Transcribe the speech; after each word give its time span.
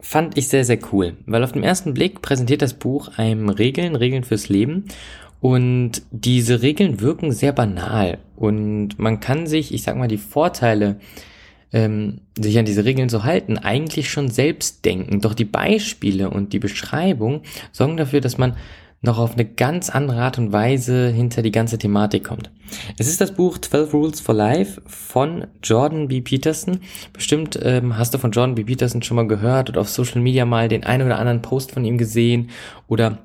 fand 0.00 0.36
ich 0.38 0.48
sehr, 0.48 0.64
sehr 0.64 0.78
cool, 0.92 1.16
weil 1.26 1.44
auf 1.44 1.52
den 1.52 1.62
ersten 1.62 1.94
Blick 1.94 2.22
präsentiert 2.22 2.62
das 2.62 2.74
Buch 2.74 3.16
einem 3.16 3.48
Regeln, 3.48 3.96
Regeln 3.96 4.24
fürs 4.24 4.48
Leben. 4.48 4.86
Und 5.40 6.02
diese 6.10 6.60
Regeln 6.62 7.00
wirken 7.00 7.32
sehr 7.32 7.52
banal. 7.52 8.18
Und 8.36 8.98
man 8.98 9.20
kann 9.20 9.46
sich, 9.46 9.72
ich 9.72 9.82
sag 9.82 9.96
mal, 9.96 10.08
die 10.08 10.18
Vorteile, 10.18 11.00
ähm, 11.72 12.20
sich 12.38 12.58
an 12.58 12.64
diese 12.64 12.84
Regeln 12.84 13.08
zu 13.08 13.24
halten, 13.24 13.56
eigentlich 13.56 14.10
schon 14.10 14.28
selbst 14.28 14.84
denken. 14.84 15.20
Doch 15.20 15.34
die 15.34 15.44
Beispiele 15.44 16.30
und 16.30 16.52
die 16.52 16.58
Beschreibung 16.58 17.42
sorgen 17.72 17.96
dafür, 17.96 18.20
dass 18.20 18.38
man 18.38 18.56
noch 19.02 19.18
auf 19.18 19.32
eine 19.32 19.46
ganz 19.46 19.88
andere 19.88 20.20
Art 20.20 20.38
und 20.38 20.52
Weise 20.52 21.08
hinter 21.08 21.42
die 21.42 21.52
ganze 21.52 21.78
Thematik 21.78 22.24
kommt. 22.24 22.50
Es 22.98 23.08
ist 23.08 23.20
das 23.20 23.32
Buch 23.32 23.58
12 23.58 23.94
Rules 23.94 24.20
for 24.20 24.34
Life 24.34 24.82
von 24.86 25.46
Jordan 25.62 26.08
B. 26.08 26.20
Peterson. 26.20 26.80
Bestimmt 27.12 27.58
ähm, 27.62 27.96
hast 27.96 28.12
du 28.12 28.18
von 28.18 28.30
Jordan 28.30 28.54
B. 28.54 28.64
Peterson 28.64 29.02
schon 29.02 29.16
mal 29.16 29.26
gehört 29.26 29.70
oder 29.70 29.80
auf 29.80 29.88
Social 29.88 30.20
Media 30.20 30.44
mal 30.44 30.68
den 30.68 30.84
einen 30.84 31.06
oder 31.06 31.18
anderen 31.18 31.42
Post 31.42 31.72
von 31.72 31.84
ihm 31.84 31.96
gesehen 31.96 32.50
oder 32.88 33.18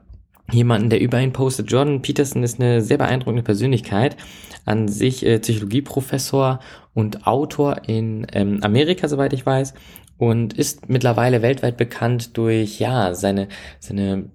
jemanden, 0.52 0.90
der 0.90 1.02
über 1.02 1.20
ihn 1.20 1.34
postet. 1.34 1.72
Jordan 1.72 2.02
Peterson 2.02 2.44
ist 2.44 2.60
eine 2.60 2.82
sehr 2.82 2.98
beeindruckende 2.98 3.44
Persönlichkeit, 3.44 4.16
an 4.64 4.88
sich 4.88 5.26
äh, 5.26 5.40
Psychologieprofessor 5.40 6.60
und 6.94 7.28
Autor 7.28 7.82
in 7.88 8.26
ähm, 8.32 8.60
Amerika, 8.62 9.08
soweit 9.08 9.34
ich 9.34 9.46
weiß, 9.46 9.74
und 10.18 10.54
ist 10.54 10.88
mittlerweile 10.88 11.42
weltweit 11.42 11.76
bekannt 11.76 12.38
durch 12.38 12.80
ja 12.80 13.14
seine 13.14 13.50
seine 13.80 14.30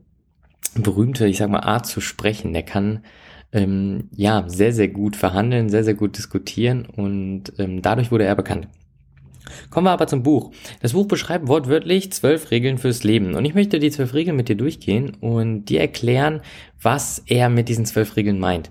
berühmte, 0.75 1.27
ich 1.27 1.39
sag 1.39 1.51
mal, 1.51 1.61
Art 1.61 1.87
zu 1.87 2.01
sprechen. 2.01 2.53
Der 2.53 2.63
kann 2.63 3.05
ähm, 3.53 4.09
ja 4.15 4.45
sehr, 4.47 4.73
sehr 4.73 4.89
gut 4.89 5.17
verhandeln, 5.17 5.69
sehr, 5.69 5.85
sehr 5.85 5.95
gut 5.95 6.17
diskutieren 6.17 6.87
und 6.87 7.53
ähm, 7.59 7.83
dadurch 7.83 8.11
wurde 8.11 8.25
er 8.25 8.37
bekannt. 8.37 8.69
Kommen 9.71 9.87
wir 9.87 9.93
aber 9.93 10.07
zum 10.07 10.23
Buch. 10.23 10.53
Das 10.81 10.93
Buch 10.93 11.07
beschreibt 11.07 11.49
wortwörtlich 11.49 12.13
zwölf 12.13 12.51
Regeln 12.51 12.79
fürs 12.79 13.03
Leben. 13.03 13.35
Und 13.35 13.45
ich 13.45 13.55
möchte 13.55 13.79
die 13.79 13.91
zwölf 13.91 14.15
Regeln 14.15 14.37
mit 14.37 14.49
dir 14.49 14.57
durchgehen 14.57 15.17
und 15.21 15.65
dir 15.65 15.81
erklären, 15.81 16.41
was 16.81 17.23
er 17.27 17.49
mit 17.49 17.69
diesen 17.69 17.87
zwölf 17.87 18.17
Regeln 18.17 18.39
meint. 18.39 18.71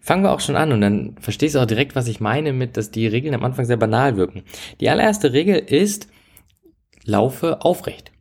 Fangen 0.00 0.22
wir 0.22 0.32
auch 0.32 0.40
schon 0.40 0.56
an 0.56 0.72
und 0.72 0.80
dann 0.80 1.16
verstehst 1.20 1.54
du 1.54 1.58
auch 1.58 1.66
direkt, 1.66 1.96
was 1.96 2.06
ich 2.06 2.20
meine 2.20 2.52
mit, 2.52 2.76
dass 2.76 2.90
die 2.90 3.06
Regeln 3.06 3.34
am 3.34 3.44
Anfang 3.44 3.64
sehr 3.64 3.76
banal 3.76 4.16
wirken. 4.16 4.42
Die 4.80 4.88
allererste 4.88 5.32
Regel 5.32 5.56
ist, 5.56 6.08
laufe 7.04 7.62
aufrecht. 7.62 8.12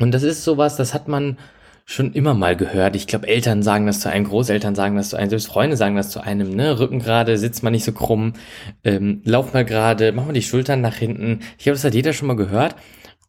Und 0.00 0.12
das 0.12 0.22
ist 0.22 0.42
sowas, 0.42 0.76
das 0.76 0.94
hat 0.94 1.06
man 1.06 1.38
schon 1.84 2.12
immer 2.12 2.34
mal 2.34 2.56
gehört. 2.56 2.96
Ich 2.96 3.06
glaube, 3.06 3.28
Eltern 3.28 3.62
sagen 3.62 3.86
das 3.86 4.00
zu 4.00 4.08
einem, 4.08 4.24
Großeltern 4.24 4.74
sagen 4.74 4.96
das 4.96 5.10
zu 5.10 5.16
einem, 5.16 5.28
selbst 5.28 5.46
Freunde 5.46 5.76
sagen 5.76 5.96
das 5.96 6.10
zu 6.10 6.20
einem, 6.20 6.54
ne? 6.56 6.78
Rücken 6.78 6.98
gerade, 6.98 7.36
sitzt 7.36 7.62
mal 7.62 7.70
nicht 7.70 7.84
so 7.84 7.92
krumm, 7.92 8.32
ähm, 8.84 9.20
lauf 9.24 9.52
mal 9.52 9.64
gerade, 9.64 10.12
mach 10.12 10.26
mal 10.26 10.32
die 10.32 10.42
Schultern 10.42 10.80
nach 10.80 10.96
hinten. 10.96 11.40
Ich 11.58 11.64
glaube, 11.64 11.76
das 11.76 11.84
hat 11.84 11.94
jeder 11.94 12.12
schon 12.12 12.28
mal 12.28 12.36
gehört. 12.36 12.74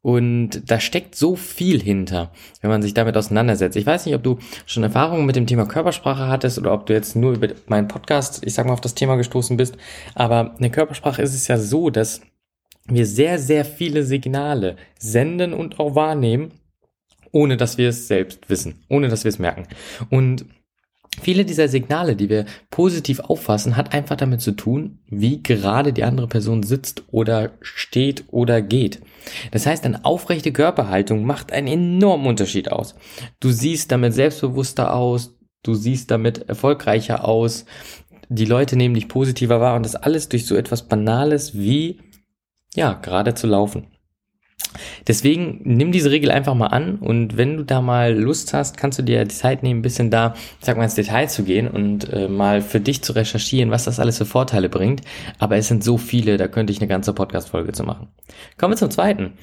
Und 0.02 0.70
da 0.70 0.80
steckt 0.80 1.16
so 1.16 1.36
viel 1.36 1.82
hinter, 1.82 2.32
wenn 2.62 2.70
man 2.70 2.84
sich 2.84 2.94
damit 2.94 3.18
auseinandersetzt. 3.18 3.76
Ich 3.76 3.88
weiß 3.88 4.06
nicht, 4.06 4.14
ob 4.14 4.22
du 4.22 4.38
schon 4.68 4.84
Erfahrungen 4.84 5.26
mit 5.26 5.36
dem 5.36 5.48
Thema 5.48 5.66
Körpersprache 5.66 6.28
hattest 6.28 6.60
oder 6.60 6.74
ob 6.74 6.86
du 6.86 6.94
jetzt 6.94 7.16
nur 7.16 7.34
über 7.34 7.48
meinen 7.66 7.88
Podcast, 7.88 8.46
ich 8.46 8.54
sag 8.54 8.68
mal, 8.68 8.74
auf 8.74 8.82
das 8.82 8.94
Thema 8.94 9.16
gestoßen 9.16 9.58
bist. 9.58 9.78
Aber 10.14 10.54
in 10.58 10.62
der 10.62 10.70
Körpersprache 10.70 11.24
ist 11.24 11.34
es 11.34 11.48
ja 11.48 11.58
so, 11.58 11.90
dass 11.90 12.22
wir 12.88 13.08
sehr, 13.08 13.40
sehr 13.40 13.66
viele 13.66 14.04
Signale 14.04 14.76
senden 15.00 15.54
und 15.54 15.80
auch 15.80 15.96
wahrnehmen 15.96 16.52
ohne 17.36 17.58
dass 17.58 17.78
wir 17.78 17.90
es 17.90 18.08
selbst 18.08 18.50
wissen, 18.50 18.86
ohne 18.88 19.10
dass 19.10 19.26
wir 19.26 19.30
es 19.30 19.40
merken. 19.40 19.68
Und 20.10 20.46
viele 21.22 21.44
dieser 21.44 21.68
Signale, 21.68 22.16
die 22.16 22.30
wir 22.30 22.46
positiv 22.70 23.20
auffassen, 23.20 23.76
hat 23.76 23.94
einfach 23.94 24.16
damit 24.16 24.40
zu 24.40 24.54
tun, 24.54 25.00
wie 25.10 25.44
gerade 25.44 25.92
die 25.92 26.06
andere 26.06 26.28
Person 26.28 26.64
sitzt 26.64 27.04
oder 27.12 27.52
steht 27.60 28.24
oder 28.30 28.62
geht. 28.62 29.02
Das 29.52 29.66
heißt, 29.66 29.84
eine 29.84 30.06
aufrechte 30.06 30.54
Körperhaltung 30.54 31.26
macht 31.26 31.52
einen 31.52 31.68
enormen 31.68 32.28
Unterschied 32.28 32.72
aus. 32.72 32.96
Du 33.42 33.52
siehst 33.52 33.92
damit 33.92 34.14
selbstbewusster 34.14 34.94
aus, 34.94 35.38
du 35.62 35.74
siehst 35.74 36.12
damit 36.12 36.48
erfolgreicher 36.48 37.26
aus, 37.26 37.66
die 38.30 38.46
Leute 38.46 38.78
nehmen 38.78 38.96
dich 38.96 39.10
positiver 39.10 39.60
wahr 39.60 39.76
und 39.76 39.84
das 39.84 39.98
alles 39.98 40.30
durch 40.30 40.46
so 40.46 40.56
etwas 40.56 40.88
Banales 40.88 41.54
wie, 41.54 42.00
ja, 42.76 42.94
gerade 42.94 43.34
zu 43.34 43.46
laufen. 43.46 43.88
Deswegen 45.08 45.62
nimm 45.64 45.92
diese 45.92 46.12
Regel 46.12 46.32
einfach 46.32 46.54
mal 46.54 46.68
an 46.68 46.96
und 46.96 47.38
wenn 47.38 47.58
du 47.58 47.64
da 47.64 47.82
mal 47.82 48.14
Lust 48.14 48.54
hast, 48.54 48.78
kannst 48.78 49.00
du 49.00 49.04
dir 49.04 49.24
die 49.24 49.36
Zeit 49.36 49.64
nehmen, 49.64 49.80
ein 49.80 49.84
bisschen 49.84 50.12
da, 50.12 50.34
ich 50.60 50.66
sag 50.66 50.78
mal, 50.78 50.84
ins 50.84 50.96
Detail 50.96 51.28
zu 51.28 51.44
gehen 51.44 51.68
und 51.68 52.12
äh, 52.12 52.28
mal 52.28 52.62
für 52.62 52.80
dich 52.80 53.02
zu 53.02 53.14
recherchieren, 53.14 53.72
was 53.72 53.86
das 53.86 54.00
alles 54.00 54.18
für 54.18 54.26
Vorteile 54.26 54.70
bringt. 54.70 55.02
Aber 55.40 55.58
es 55.58 55.68
sind 55.68 55.84
so 55.84 55.98
viele, 55.98 56.38
da 56.38 56.48
könnte 56.48 56.72
ich 56.72 56.80
eine 56.80 56.88
ganze 56.88 57.14
Podcast-Folge 57.14 57.72
zu 57.72 57.84
machen. 57.84 58.08
Kommen 58.58 58.74
wir 58.74 58.78
zum 58.78 58.92
zweiten. 58.92 59.34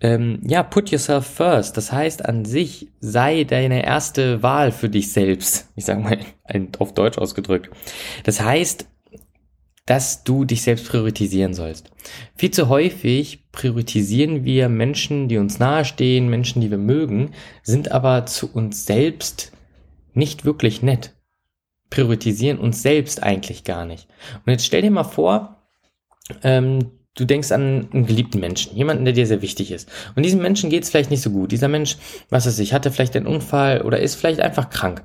Ähm, 0.00 0.40
ja, 0.44 0.62
put 0.62 0.90
yourself 0.90 1.26
first. 1.26 1.76
Das 1.76 1.92
heißt 1.92 2.24
an 2.24 2.44
sich, 2.44 2.88
sei 3.00 3.44
deine 3.44 3.84
erste 3.84 4.42
Wahl 4.42 4.70
für 4.70 4.88
dich 4.88 5.12
selbst. 5.12 5.70
Ich 5.74 5.84
sag 5.84 6.00
mal 6.00 6.18
auf 6.78 6.94
Deutsch 6.94 7.18
ausgedrückt. 7.18 7.70
Das 8.24 8.40
heißt, 8.40 8.86
dass 9.88 10.22
du 10.22 10.44
dich 10.44 10.60
selbst 10.60 10.86
priorisieren 10.86 11.54
sollst. 11.54 11.90
Viel 12.36 12.50
zu 12.50 12.68
häufig 12.68 13.50
priorisieren 13.52 14.44
wir 14.44 14.68
Menschen, 14.68 15.28
die 15.28 15.38
uns 15.38 15.58
nahestehen, 15.58 16.28
Menschen, 16.28 16.60
die 16.60 16.70
wir 16.70 16.76
mögen, 16.76 17.30
sind 17.62 17.90
aber 17.90 18.26
zu 18.26 18.52
uns 18.52 18.84
selbst 18.84 19.50
nicht 20.12 20.44
wirklich 20.44 20.82
nett. 20.82 21.14
Priorisieren 21.88 22.58
uns 22.58 22.82
selbst 22.82 23.22
eigentlich 23.22 23.64
gar 23.64 23.86
nicht. 23.86 24.08
Und 24.44 24.52
jetzt 24.52 24.66
stell 24.66 24.82
dir 24.82 24.90
mal 24.90 25.04
vor, 25.04 25.56
ähm, 26.42 26.90
du 27.14 27.24
denkst 27.24 27.50
an 27.50 27.88
einen 27.90 28.04
geliebten 28.04 28.40
Menschen, 28.40 28.76
jemanden, 28.76 29.06
der 29.06 29.14
dir 29.14 29.26
sehr 29.26 29.40
wichtig 29.40 29.70
ist. 29.70 29.90
Und 30.14 30.22
diesem 30.22 30.42
Menschen 30.42 30.68
geht 30.68 30.82
es 30.82 30.90
vielleicht 30.90 31.10
nicht 31.10 31.22
so 31.22 31.30
gut. 31.30 31.50
Dieser 31.50 31.68
Mensch, 31.68 31.96
was 32.28 32.46
weiß 32.46 32.58
ich, 32.58 32.74
hatte 32.74 32.90
vielleicht 32.90 33.16
einen 33.16 33.26
Unfall 33.26 33.80
oder 33.80 34.00
ist 34.00 34.16
vielleicht 34.16 34.40
einfach 34.40 34.68
krank. 34.68 35.02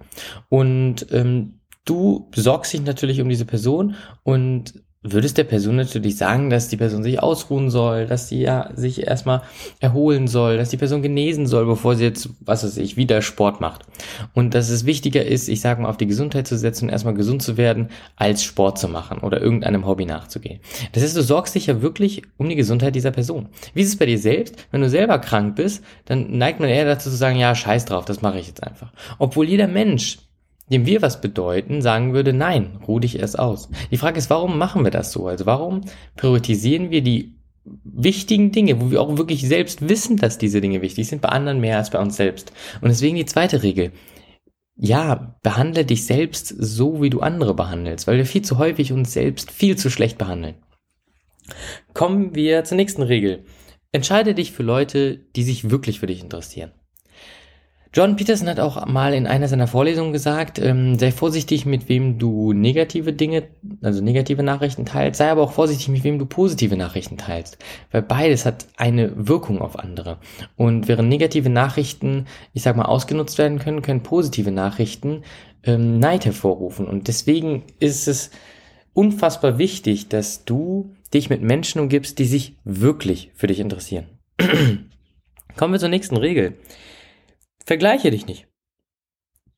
Und 0.49 1.07
ähm, 1.11 1.61
Du 1.85 2.27
besorgst 2.31 2.73
dich 2.73 2.83
natürlich 2.83 3.21
um 3.21 3.29
diese 3.29 3.45
Person 3.45 3.95
und 4.23 4.73
würdest 5.03 5.37
der 5.37 5.43
Person 5.43 5.75
natürlich 5.75 6.15
sagen, 6.15 6.49
dass 6.49 6.69
die 6.69 6.77
Person 6.77 7.03
sich 7.03 7.21
ausruhen 7.21 7.69
soll, 7.69 8.07
dass 8.07 8.29
sie 8.29 8.39
ja 8.39 8.69
sich 8.73 9.05
erstmal 9.05 9.41
erholen 9.81 10.27
soll, 10.27 10.57
dass 10.57 10.69
die 10.69 10.77
Person 10.77 11.01
genesen 11.01 11.45
soll, 11.45 11.65
bevor 11.65 11.95
sie 11.95 12.05
jetzt, 12.05 12.29
was 12.39 12.63
weiß 12.63 12.77
ich, 12.77 12.95
wieder 12.95 13.21
Sport 13.21 13.59
macht. 13.59 13.81
Und 14.33 14.53
dass 14.53 14.69
es 14.69 14.85
wichtiger 14.85 15.25
ist, 15.25 15.49
ich 15.49 15.59
sage 15.59 15.81
mal, 15.81 15.89
auf 15.89 15.97
die 15.97 16.07
Gesundheit 16.07 16.47
zu 16.47 16.57
setzen 16.57 16.85
und 16.85 16.91
erstmal 16.91 17.13
gesund 17.13 17.43
zu 17.43 17.57
werden, 17.57 17.89
als 18.15 18.43
Sport 18.43 18.79
zu 18.79 18.87
machen 18.87 19.19
oder 19.19 19.41
irgendeinem 19.41 19.85
Hobby 19.85 20.05
nachzugehen. 20.05 20.61
Das 20.93 21.03
heißt, 21.03 21.17
du 21.17 21.21
sorgst 21.21 21.53
dich 21.53 21.67
ja 21.67 21.81
wirklich 21.81 22.21
um 22.37 22.47
die 22.47 22.55
Gesundheit 22.55 22.95
dieser 22.95 23.11
Person. 23.11 23.49
Wie 23.73 23.81
ist 23.81 23.89
es 23.89 23.97
bei 23.97 24.05
dir 24.05 24.19
selbst? 24.19 24.55
Wenn 24.71 24.81
du 24.81 24.89
selber 24.89 25.19
krank 25.19 25.57
bist, 25.57 25.83
dann 26.05 26.37
neigt 26.37 26.61
man 26.61 26.69
eher 26.69 26.85
dazu 26.85 27.09
zu 27.09 27.17
sagen, 27.17 27.37
ja, 27.37 27.53
scheiß 27.53 27.85
drauf, 27.85 28.05
das 28.05 28.21
mache 28.21 28.39
ich 28.39 28.47
jetzt 28.47 28.63
einfach. 28.63 28.93
Obwohl 29.19 29.49
jeder 29.49 29.67
Mensch 29.67 30.19
dem 30.73 30.85
wir 30.85 31.01
was 31.01 31.21
bedeuten, 31.21 31.81
sagen 31.81 32.13
würde, 32.13 32.33
nein, 32.33 32.79
ruh 32.87 32.99
dich 32.99 33.19
erst 33.19 33.39
aus. 33.39 33.69
Die 33.91 33.97
Frage 33.97 34.17
ist, 34.17 34.29
warum 34.29 34.57
machen 34.57 34.83
wir 34.83 34.91
das 34.91 35.11
so? 35.11 35.27
Also 35.27 35.45
warum 35.45 35.81
priorisieren 36.15 36.91
wir 36.91 37.01
die 37.01 37.35
wichtigen 37.85 38.51
Dinge, 38.51 38.81
wo 38.81 38.91
wir 38.91 39.01
auch 39.01 39.17
wirklich 39.17 39.47
selbst 39.47 39.87
wissen, 39.87 40.17
dass 40.17 40.37
diese 40.37 40.59
Dinge 40.59 40.81
wichtig 40.81 41.07
sind, 41.07 41.21
bei 41.21 41.29
anderen 41.29 41.61
mehr 41.61 41.77
als 41.77 41.91
bei 41.91 41.99
uns 41.99 42.17
selbst? 42.17 42.51
Und 42.81 42.89
deswegen 42.89 43.15
die 43.15 43.25
zweite 43.25 43.63
Regel. 43.63 43.91
Ja, 44.75 45.37
behandle 45.43 45.85
dich 45.85 46.05
selbst 46.05 46.47
so, 46.47 47.01
wie 47.01 47.11
du 47.11 47.19
andere 47.19 47.53
behandelst, 47.53 48.07
weil 48.07 48.17
wir 48.17 48.25
viel 48.25 48.41
zu 48.41 48.57
häufig 48.57 48.91
uns 48.91 49.13
selbst 49.13 49.51
viel 49.51 49.77
zu 49.77 49.91
schlecht 49.91 50.17
behandeln. 50.17 50.55
Kommen 51.93 52.33
wir 52.33 52.63
zur 52.63 52.77
nächsten 52.77 53.03
Regel. 53.03 53.45
Entscheide 53.91 54.33
dich 54.33 54.51
für 54.51 54.63
Leute, 54.63 55.17
die 55.35 55.43
sich 55.43 55.69
wirklich 55.69 55.99
für 55.99 56.07
dich 56.07 56.23
interessieren. 56.23 56.71
John 57.95 58.15
Peterson 58.15 58.49
hat 58.49 58.59
auch 58.59 58.87
mal 58.87 59.13
in 59.13 59.27
einer 59.27 59.47
seiner 59.47 59.67
Vorlesungen 59.67 60.13
gesagt, 60.13 60.57
ähm, 60.57 60.97
sei 60.97 61.11
vorsichtig, 61.11 61.67
mit 61.67 61.89
wem 61.89 62.17
du 62.17 62.51
negative 62.51 63.13
Dinge, 63.13 63.43
also 63.83 64.03
negative 64.03 64.41
Nachrichten 64.41 64.85
teilst, 64.85 65.19
sei 65.19 65.29
aber 65.29 65.43
auch 65.43 65.51
vorsichtig, 65.51 65.89
mit 65.89 66.03
wem 66.03 66.17
du 66.17 66.25
positive 66.25 66.75
Nachrichten 66.75 67.17
teilst, 67.17 67.59
weil 67.91 68.01
beides 68.01 68.47
hat 68.47 68.65
eine 68.77 69.27
Wirkung 69.27 69.61
auf 69.61 69.77
andere. 69.77 70.17
Und 70.55 70.87
während 70.87 71.07
negative 71.07 71.49
Nachrichten, 71.49 72.25
ich 72.53 72.63
sag 72.63 72.75
mal, 72.75 72.85
ausgenutzt 72.85 73.37
werden 73.37 73.59
können, 73.59 73.83
können 73.83 74.01
positive 74.01 74.49
Nachrichten 74.51 75.21
ähm, 75.63 75.99
Neid 75.99 76.25
hervorrufen. 76.25 76.87
Und 76.87 77.07
deswegen 77.07 77.61
ist 77.79 78.07
es 78.07 78.31
unfassbar 78.93 79.59
wichtig, 79.59 80.09
dass 80.09 80.45
du 80.45 80.95
dich 81.13 81.29
mit 81.29 81.43
Menschen 81.43 81.79
umgibst, 81.79 82.17
die 82.17 82.25
sich 82.25 82.57
wirklich 82.63 83.29
für 83.35 83.45
dich 83.45 83.59
interessieren. 83.59 84.05
Kommen 85.57 85.73
wir 85.73 85.79
zur 85.79 85.89
nächsten 85.89 86.17
Regel. 86.17 86.55
Vergleiche 87.65 88.11
dich 88.11 88.25
nicht. 88.25 88.47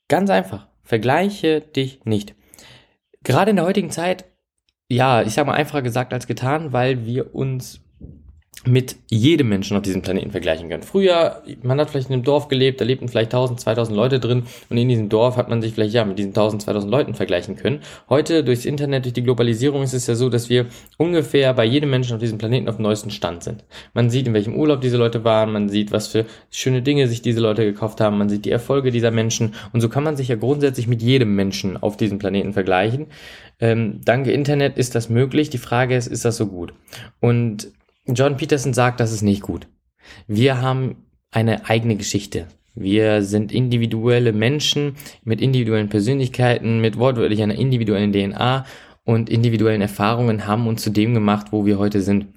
Ganz 0.07 0.29
einfach. 0.29 0.67
Vergleiche 0.83 1.61
dich 1.61 2.05
nicht. 2.05 2.35
Gerade 3.23 3.49
in 3.49 3.55
der 3.55 3.65
heutigen 3.65 3.89
Zeit, 3.89 4.25
ja, 4.89 5.23
ich 5.23 5.33
sag 5.33 5.47
mal 5.47 5.53
einfacher 5.53 5.81
gesagt 5.81 6.13
als 6.13 6.27
getan, 6.27 6.73
weil 6.73 7.05
wir 7.05 7.33
uns 7.33 7.81
mit 8.67 8.95
jedem 9.09 9.49
Menschen 9.49 9.77
auf 9.77 9.83
diesem 9.83 10.01
Planeten 10.01 10.31
vergleichen 10.31 10.69
können. 10.69 10.83
Früher, 10.83 11.43
man 11.61 11.79
hat 11.79 11.89
vielleicht 11.89 12.09
in 12.09 12.13
einem 12.13 12.23
Dorf 12.23 12.47
gelebt, 12.47 12.81
da 12.81 12.85
lebten 12.85 13.07
vielleicht 13.07 13.33
1000, 13.33 13.59
2000 13.59 13.95
Leute 13.95 14.19
drin 14.19 14.43
und 14.69 14.77
in 14.77 14.89
diesem 14.89 15.09
Dorf 15.09 15.37
hat 15.37 15.49
man 15.49 15.61
sich 15.61 15.73
vielleicht 15.73 15.93
ja 15.93 16.03
mit 16.03 16.17
diesen 16.17 16.31
1000, 16.31 16.63
2000 16.63 16.91
Leuten 16.91 17.13
vergleichen 17.13 17.55
können. 17.55 17.81
Heute 18.09 18.43
durchs 18.43 18.65
Internet, 18.65 19.05
durch 19.05 19.13
die 19.13 19.23
Globalisierung 19.23 19.83
ist 19.83 19.93
es 19.93 20.07
ja 20.07 20.15
so, 20.15 20.29
dass 20.29 20.49
wir 20.49 20.65
ungefähr 20.97 21.53
bei 21.53 21.65
jedem 21.65 21.91
Menschen 21.91 22.15
auf 22.15 22.19
diesem 22.19 22.37
Planeten 22.37 22.67
auf 22.67 22.77
dem 22.77 22.83
neuesten 22.83 23.11
Stand 23.11 23.43
sind. 23.43 23.63
Man 23.93 24.09
sieht, 24.09 24.27
in 24.27 24.33
welchem 24.33 24.55
Urlaub 24.55 24.81
diese 24.81 24.97
Leute 24.97 25.23
waren, 25.23 25.51
man 25.51 25.69
sieht, 25.69 25.91
was 25.91 26.07
für 26.07 26.25
schöne 26.49 26.81
Dinge 26.81 27.07
sich 27.07 27.21
diese 27.21 27.41
Leute 27.41 27.65
gekauft 27.65 28.01
haben, 28.01 28.17
man 28.17 28.29
sieht 28.29 28.45
die 28.45 28.51
Erfolge 28.51 28.91
dieser 28.91 29.11
Menschen 29.11 29.53
und 29.73 29.81
so 29.81 29.89
kann 29.89 30.03
man 30.03 30.17
sich 30.17 30.29
ja 30.29 30.35
grundsätzlich 30.35 30.87
mit 30.87 31.01
jedem 31.01 31.35
Menschen 31.35 31.77
auf 31.77 31.97
diesem 31.97 32.17
Planeten 32.17 32.53
vergleichen. 32.53 33.07
Ähm, 33.59 34.01
dank 34.03 34.27
Internet 34.27 34.77
ist 34.77 34.95
das 34.95 35.09
möglich. 35.09 35.49
Die 35.49 35.57
Frage 35.57 35.95
ist, 35.95 36.07
ist 36.07 36.25
das 36.25 36.35
so 36.35 36.47
gut? 36.47 36.73
Und 37.21 37.71
John 38.07 38.37
Peterson 38.37 38.73
sagt, 38.73 38.99
das 38.99 39.11
ist 39.11 39.23
nicht 39.23 39.41
gut. 39.41 39.67
Wir 40.27 40.61
haben 40.61 41.07
eine 41.31 41.67
eigene 41.69 41.95
Geschichte. 41.95 42.47
Wir 42.75 43.23
sind 43.23 43.51
individuelle 43.51 44.33
Menschen 44.33 44.95
mit 45.23 45.41
individuellen 45.41 45.89
Persönlichkeiten, 45.89 46.81
mit 46.81 46.97
wortwörtlich 46.97 47.41
einer 47.41 47.55
individuellen 47.55 48.11
DNA 48.11 48.65
und 49.05 49.29
individuellen 49.29 49.81
Erfahrungen 49.81 50.45
haben 50.45 50.67
uns 50.67 50.83
zu 50.83 50.89
dem 50.89 51.13
gemacht, 51.13 51.47
wo 51.51 51.65
wir 51.65 51.79
heute 51.79 52.01
sind. 52.01 52.27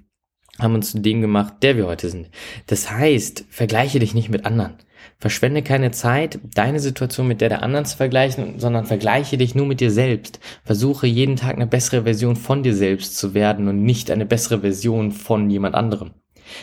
Haben 0.59 0.75
uns 0.75 0.93
zu 0.93 1.01
dem 1.01 1.21
gemacht, 1.21 1.55
der 1.63 1.77
wir 1.77 1.87
heute 1.87 2.09
sind. 2.09 2.31
Das 2.67 2.91
heißt, 2.91 3.47
vergleiche 3.49 3.99
dich 3.99 4.15
nicht 4.15 4.29
mit 4.29 4.45
anderen. 4.45 4.75
Verschwende 5.21 5.63
keine 5.63 5.91
Zeit, 5.91 6.39
deine 6.55 6.79
Situation 6.79 7.27
mit 7.27 7.41
der 7.41 7.49
der 7.49 7.63
anderen 7.65 7.85
zu 7.85 7.97
vergleichen, 7.97 8.61
sondern 8.61 8.87
vergleiche 8.87 9.37
dich 9.37 9.55
nur 9.55 9.67
mit 9.67 9.81
dir 9.81 9.91
selbst. 9.91 10.39
Versuche 10.65 11.09
jeden 11.09 11.35
Tag 11.35 11.57
eine 11.57 11.67
bessere 11.67 12.05
Version 12.05 12.37
von 12.37 12.63
dir 12.63 12.75
selbst 12.75 13.17
zu 13.17 13.35
werden 13.35 13.67
und 13.67 13.83
nicht 13.83 14.13
eine 14.13 14.27
bessere 14.27 14.61
Version 14.61 15.11
von 15.11 15.51
jemand 15.51 15.75
anderem. 15.75 16.13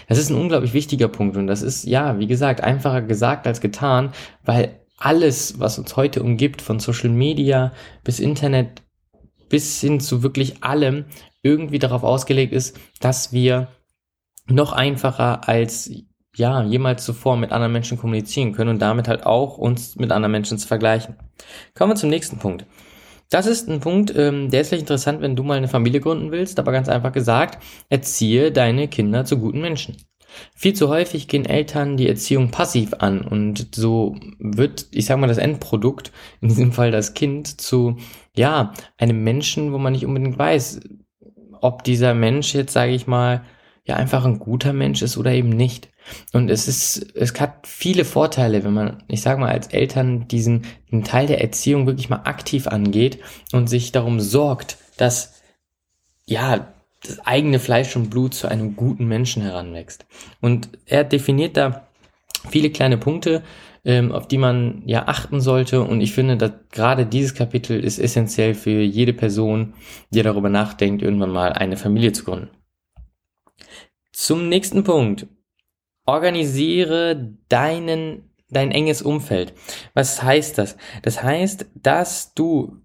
Das 0.08 0.18
ist 0.18 0.30
ein 0.30 0.38
unglaublich 0.38 0.74
wichtiger 0.74 1.10
Punkt 1.10 1.36
und 1.36 1.48
das 1.48 1.62
ist, 1.62 1.84
ja, 1.84 2.18
wie 2.18 2.28
gesagt, 2.28 2.62
einfacher 2.62 3.02
gesagt 3.02 3.46
als 3.46 3.60
getan, 3.60 4.14
weil 4.44 4.80
alles, 4.98 5.60
was 5.60 5.78
uns 5.78 5.96
heute 5.98 6.24
umgibt, 6.24 6.62
von 6.62 6.80
Social 6.80 7.10
Media 7.10 7.74
bis 8.04 8.20
Internet 8.20 8.84
bis 9.50 9.80
hin 9.82 10.00
zu 10.00 10.24
wirklich 10.24 10.64
allem, 10.64 11.06
irgendwie 11.42 11.80
darauf 11.80 12.04
ausgelegt 12.04 12.54
ist, 12.54 12.80
dass 13.00 13.32
wir 13.32 13.68
noch 14.48 14.74
einfacher 14.74 15.48
als 15.48 15.92
ja, 16.36 16.64
jemals 16.64 17.06
zuvor 17.06 17.38
mit 17.38 17.52
anderen 17.52 17.74
Menschen 17.74 17.98
kommunizieren 17.98 18.52
können 18.54 18.70
und 18.70 18.82
damit 18.82 19.08
halt 19.08 19.26
auch 19.26 19.58
uns 19.58 19.96
mit 19.96 20.12
anderen 20.12 20.32
Menschen 20.32 20.58
zu 20.58 20.68
vergleichen. 20.68 21.16
Kommen 21.74 21.92
wir 21.92 21.96
zum 21.96 22.10
nächsten 22.10 22.38
Punkt. 22.38 22.66
Das 23.30 23.48
ist 23.48 23.68
ein 23.68 23.80
Punkt, 23.80 24.16
ähm, 24.16 24.52
der 24.52 24.62
ist 24.62 24.70
vielleicht 24.70 24.84
interessant, 24.84 25.22
wenn 25.22 25.36
du 25.36 25.44
mal 25.44 25.58
eine 25.58 25.68
Familie 25.68 26.00
gründen 26.00 26.32
willst, 26.32 26.60
aber 26.60 26.72
ganz 26.72 26.90
einfach 26.90 27.12
gesagt, 27.12 27.62
erziehe 27.90 28.52
deine 28.52 28.88
Kinder 28.88 29.26
zu 29.26 29.40
guten 29.40 29.62
Menschen. 29.62 29.98
Viel 30.56 30.74
zu 30.74 30.90
häufig 30.90 31.28
gehen 31.28 31.46
Eltern 31.46 31.98
die 31.98 32.10
Erziehung 32.10 32.52
passiv 32.52 32.94
an 33.00 33.22
und 33.22 33.74
so 33.74 34.16
wird, 34.38 34.88
ich 34.92 35.06
sag 35.06 35.18
mal, 35.18 35.28
das 35.28 35.38
Endprodukt, 35.38 36.12
in 36.42 36.50
diesem 36.50 36.72
Fall 36.72 36.92
das 36.92 37.14
Kind, 37.14 37.60
zu, 37.60 37.98
ja, 38.36 38.74
einem 38.98 39.24
Menschen, 39.24 39.74
wo 39.74 39.78
man 39.78 39.94
nicht 39.94 40.06
unbedingt 40.06 40.38
weiß, 40.38 40.82
ob 41.62 41.84
dieser 41.84 42.14
Mensch 42.14 42.54
jetzt, 42.54 42.74
sage 42.74 42.92
ich 42.92 43.08
mal, 43.08 43.44
ja 43.86 43.96
einfach 43.96 44.26
ein 44.26 44.40
guter 44.40 44.74
Mensch 44.74 45.02
ist 45.02 45.18
oder 45.18 45.32
eben 45.32 45.50
nicht. 45.50 45.90
Und 46.34 46.50
es 46.50 46.68
ist, 46.68 47.16
es 47.16 47.40
hat 47.40 47.68
viele 47.68 48.04
Vorteile, 48.04 48.64
wenn 48.64 48.74
man, 48.74 49.04
ich 49.08 49.22
sag 49.22 49.40
mal, 49.40 49.52
als 49.52 49.68
Eltern 49.68 50.28
diesen, 50.28 50.64
Teil 51.04 51.28
der 51.28 51.42
Erziehung 51.42 51.88
wirklich 51.88 52.10
mal 52.10 52.22
aktiv 52.24 52.68
angeht 52.68 53.20
und 53.52 53.70
sich 53.70 53.92
darum 53.92 54.22
sorgt, 54.22 54.78
dass, 54.98 55.42
ja, 56.26 56.74
das 57.04 57.20
eigene 57.26 57.60
Fleisch 57.60 57.96
und 57.96 58.10
Blut 58.10 58.34
zu 58.34 58.48
einem 58.48 58.76
guten 58.76 59.06
Menschen 59.08 59.44
heranwächst. 59.44 60.06
Und 60.42 60.70
er 60.86 61.04
definiert 61.04 61.58
da 61.58 61.88
viele 62.50 62.70
kleine 62.70 62.98
Punkte, 62.98 63.44
ähm, 63.84 64.12
auf 64.12 64.28
die 64.28 64.38
man 64.38 64.82
ja 64.86 65.08
achten 65.08 65.42
sollte. 65.42 65.82
Und 65.82 66.02
ich 66.02 66.14
finde, 66.14 66.38
dass 66.38 66.52
gerade 66.72 67.06
dieses 67.06 67.36
Kapitel 67.36 67.84
ist 67.84 68.00
essentiell 68.00 68.56
für 68.56 68.82
jede 68.82 69.14
Person, 69.14 69.74
die 70.10 70.24
darüber 70.24 70.50
nachdenkt, 70.50 71.04
irgendwann 71.04 71.32
mal 71.32 71.54
eine 71.54 71.78
Familie 71.78 72.14
zu 72.14 72.24
gründen. 72.24 72.50
Zum 74.12 74.50
nächsten 74.50 74.84
Punkt. 74.84 75.28
Organisiere 76.06 77.36
deinen, 77.50 78.30
dein 78.50 78.72
enges 78.72 79.02
Umfeld. 79.02 79.54
Was 79.94 80.22
heißt 80.22 80.58
das? 80.58 80.78
Das 81.02 81.24
heißt, 81.24 81.66
dass 81.76 82.34
du 82.34 82.82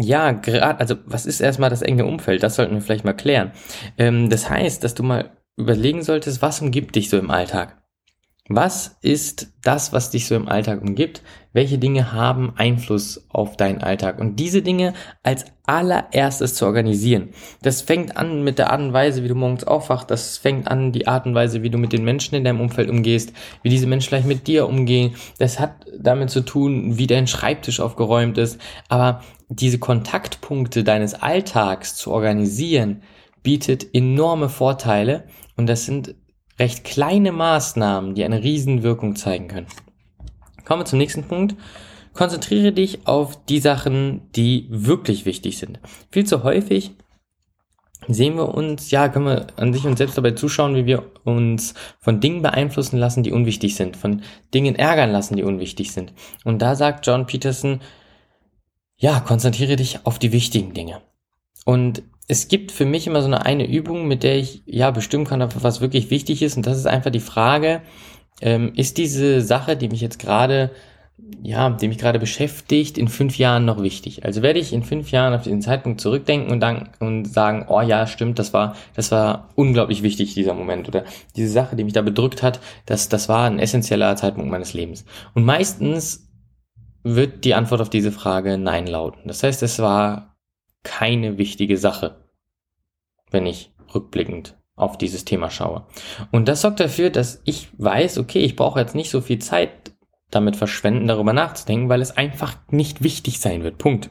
ja, 0.00 0.30
gerade, 0.30 0.78
also 0.78 0.96
was 1.06 1.26
ist 1.26 1.40
erstmal 1.40 1.70
das 1.70 1.82
enge 1.82 2.06
Umfeld? 2.06 2.42
Das 2.42 2.54
sollten 2.54 2.74
wir 2.74 2.80
vielleicht 2.80 3.04
mal 3.04 3.14
klären. 3.14 3.50
Ähm, 3.98 4.30
das 4.30 4.48
heißt, 4.48 4.84
dass 4.84 4.94
du 4.94 5.02
mal 5.02 5.36
überlegen 5.56 6.02
solltest, 6.02 6.40
was 6.40 6.60
umgibt 6.60 6.94
dich 6.94 7.10
so 7.10 7.18
im 7.18 7.30
Alltag? 7.30 7.77
Was 8.50 8.96
ist 9.02 9.52
das, 9.62 9.92
was 9.92 10.10
dich 10.10 10.26
so 10.26 10.34
im 10.34 10.48
Alltag 10.48 10.80
umgibt? 10.80 11.22
Welche 11.52 11.76
Dinge 11.76 12.12
haben 12.12 12.54
Einfluss 12.56 13.26
auf 13.28 13.58
deinen 13.58 13.82
Alltag? 13.82 14.18
Und 14.18 14.36
diese 14.36 14.62
Dinge 14.62 14.94
als 15.22 15.44
allererstes 15.66 16.54
zu 16.54 16.64
organisieren. 16.64 17.28
Das 17.60 17.82
fängt 17.82 18.16
an 18.16 18.42
mit 18.42 18.58
der 18.58 18.70
Art 18.70 18.80
und 18.80 18.94
Weise, 18.94 19.22
wie 19.22 19.28
du 19.28 19.34
morgens 19.34 19.64
aufwachst. 19.64 20.10
Das 20.10 20.38
fängt 20.38 20.66
an 20.66 20.92
die 20.92 21.06
Art 21.06 21.26
und 21.26 21.34
Weise, 21.34 21.62
wie 21.62 21.68
du 21.68 21.76
mit 21.76 21.92
den 21.92 22.04
Menschen 22.04 22.36
in 22.36 22.44
deinem 22.44 22.62
Umfeld 22.62 22.88
umgehst, 22.88 23.34
wie 23.62 23.68
diese 23.68 23.86
Menschen 23.86 24.08
vielleicht 24.08 24.26
mit 24.26 24.46
dir 24.46 24.66
umgehen. 24.66 25.14
Das 25.38 25.60
hat 25.60 25.84
damit 25.98 26.30
zu 26.30 26.40
tun, 26.40 26.96
wie 26.96 27.06
dein 27.06 27.26
Schreibtisch 27.26 27.80
aufgeräumt 27.80 28.38
ist. 28.38 28.58
Aber 28.88 29.20
diese 29.50 29.78
Kontaktpunkte 29.78 30.84
deines 30.84 31.12
Alltags 31.12 31.96
zu 31.96 32.12
organisieren, 32.12 33.02
bietet 33.42 33.94
enorme 33.94 34.48
Vorteile. 34.48 35.24
Und 35.56 35.66
das 35.68 35.84
sind 35.84 36.14
recht 36.58 36.84
kleine 36.84 37.32
Maßnahmen, 37.32 38.14
die 38.14 38.24
eine 38.24 38.42
Riesenwirkung 38.42 39.16
zeigen 39.16 39.48
können. 39.48 39.66
Kommen 40.64 40.82
wir 40.82 40.86
zum 40.86 40.98
nächsten 40.98 41.24
Punkt. 41.24 41.56
Konzentriere 42.14 42.72
dich 42.72 43.06
auf 43.06 43.44
die 43.46 43.60
Sachen, 43.60 44.22
die 44.34 44.66
wirklich 44.70 45.24
wichtig 45.24 45.58
sind. 45.58 45.78
Viel 46.10 46.26
zu 46.26 46.42
häufig 46.42 46.92
sehen 48.06 48.36
wir 48.36 48.54
uns, 48.54 48.90
ja, 48.90 49.08
können 49.08 49.26
wir 49.26 49.46
an 49.56 49.72
sich 49.72 49.84
uns 49.86 49.98
selbst 49.98 50.16
dabei 50.16 50.32
zuschauen, 50.32 50.74
wie 50.74 50.86
wir 50.86 51.10
uns 51.24 51.74
von 52.00 52.20
Dingen 52.20 52.42
beeinflussen 52.42 52.98
lassen, 52.98 53.22
die 53.22 53.32
unwichtig 53.32 53.76
sind, 53.76 53.96
von 53.96 54.22
Dingen 54.54 54.74
ärgern 54.74 55.10
lassen, 55.10 55.36
die 55.36 55.42
unwichtig 55.42 55.92
sind. 55.92 56.12
Und 56.44 56.60
da 56.60 56.74
sagt 56.74 57.06
John 57.06 57.26
Peterson, 57.26 57.80
ja, 58.96 59.20
konzentriere 59.20 59.76
dich 59.76 60.00
auf 60.04 60.18
die 60.18 60.32
wichtigen 60.32 60.74
Dinge. 60.74 61.02
Und 61.64 62.02
es 62.28 62.48
gibt 62.48 62.70
für 62.72 62.84
mich 62.84 63.06
immer 63.06 63.22
so 63.22 63.26
eine 63.26 63.46
eine 63.46 63.66
Übung, 63.66 64.06
mit 64.06 64.22
der 64.22 64.36
ich 64.36 64.62
ja 64.66 64.90
bestimmen 64.90 65.24
kann, 65.24 65.46
was 65.62 65.80
wirklich 65.80 66.10
wichtig 66.10 66.42
ist. 66.42 66.56
Und 66.56 66.66
das 66.66 66.76
ist 66.76 66.86
einfach 66.86 67.10
die 67.10 67.20
Frage, 67.20 67.80
ähm, 68.42 68.72
ist 68.76 68.98
diese 68.98 69.40
Sache, 69.40 69.76
die 69.76 69.88
mich 69.88 70.02
jetzt 70.02 70.18
gerade, 70.18 70.70
ja, 71.42 71.70
die 71.70 71.88
mich 71.88 71.96
gerade 71.96 72.18
beschäftigt, 72.18 72.98
in 72.98 73.08
fünf 73.08 73.38
Jahren 73.38 73.64
noch 73.64 73.82
wichtig? 73.82 74.26
Also 74.26 74.42
werde 74.42 74.60
ich 74.60 74.74
in 74.74 74.82
fünf 74.82 75.10
Jahren 75.10 75.32
auf 75.32 75.42
diesen 75.42 75.62
Zeitpunkt 75.62 76.02
zurückdenken 76.02 76.52
und 76.52 76.60
dann 76.60 76.90
und 77.00 77.24
sagen, 77.24 77.64
oh 77.68 77.80
ja, 77.80 78.06
stimmt, 78.06 78.38
das 78.38 78.52
war, 78.52 78.76
das 78.94 79.10
war 79.10 79.48
unglaublich 79.54 80.02
wichtig, 80.02 80.34
dieser 80.34 80.52
Moment. 80.52 80.86
Oder 80.86 81.04
diese 81.34 81.50
Sache, 81.50 81.76
die 81.76 81.84
mich 81.84 81.94
da 81.94 82.02
bedrückt 82.02 82.42
hat, 82.42 82.60
das, 82.84 83.08
das 83.08 83.30
war 83.30 83.46
ein 83.46 83.58
essentieller 83.58 84.14
Zeitpunkt 84.16 84.50
meines 84.50 84.74
Lebens. 84.74 85.06
Und 85.34 85.44
meistens 85.44 86.28
wird 87.04 87.44
die 87.46 87.54
Antwort 87.54 87.80
auf 87.80 87.90
diese 87.90 88.12
Frage 88.12 88.58
Nein 88.58 88.86
lauten. 88.86 89.22
Das 89.26 89.42
heißt, 89.42 89.62
es 89.62 89.78
war 89.78 90.37
keine 90.82 91.38
wichtige 91.38 91.76
Sache, 91.76 92.24
wenn 93.30 93.46
ich 93.46 93.72
rückblickend 93.94 94.56
auf 94.76 94.96
dieses 94.96 95.24
Thema 95.24 95.50
schaue. 95.50 95.86
Und 96.30 96.48
das 96.48 96.60
sorgt 96.60 96.80
dafür, 96.80 97.10
dass 97.10 97.42
ich 97.44 97.68
weiß, 97.78 98.18
okay, 98.18 98.40
ich 98.40 98.56
brauche 98.56 98.80
jetzt 98.80 98.94
nicht 98.94 99.10
so 99.10 99.20
viel 99.20 99.38
Zeit 99.38 99.92
damit 100.30 100.56
verschwenden, 100.56 101.08
darüber 101.08 101.32
nachzudenken, 101.32 101.88
weil 101.88 102.02
es 102.02 102.16
einfach 102.16 102.56
nicht 102.70 103.02
wichtig 103.02 103.40
sein 103.40 103.64
wird. 103.64 103.78
Punkt. 103.78 104.10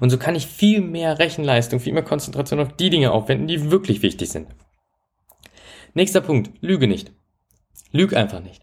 Und 0.00 0.10
so 0.10 0.18
kann 0.18 0.34
ich 0.34 0.46
viel 0.46 0.80
mehr 0.80 1.18
Rechenleistung, 1.18 1.80
viel 1.80 1.92
mehr 1.92 2.02
Konzentration 2.02 2.60
auf 2.60 2.76
die 2.76 2.90
Dinge 2.90 3.12
aufwenden, 3.12 3.46
die 3.46 3.70
wirklich 3.70 4.02
wichtig 4.02 4.30
sind. 4.30 4.48
Nächster 5.94 6.20
Punkt. 6.20 6.50
Lüge 6.60 6.88
nicht. 6.88 7.12
Lüg 7.90 8.14
einfach 8.14 8.40
nicht. 8.40 8.62